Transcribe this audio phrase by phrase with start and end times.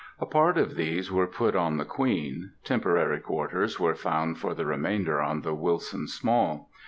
[0.19, 4.65] A part of these were put on the Queen; temporary quarters were found for the
[4.65, 6.71] remainder on the Wilson Small.